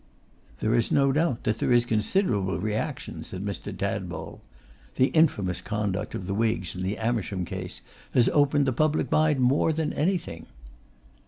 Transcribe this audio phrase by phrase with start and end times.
[0.61, 3.71] 'There is no doubt that there is considerable reaction,' said Mr.
[3.71, 4.41] Tadpole.
[4.95, 7.83] The infamous conduct of the Whigs in the Amersham case
[8.15, 10.47] has opened the public mind more than anything.